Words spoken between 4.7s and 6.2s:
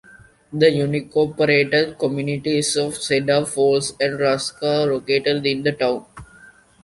located in the town.